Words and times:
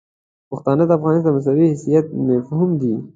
پښتانه 0.49 0.83
د 0.87 0.91
افغانستان 0.97 1.31
د 1.33 1.35
مساوي 1.35 1.65
حیثیت 1.71 2.05
مفهوم 2.29 2.69
دي. 2.81 2.93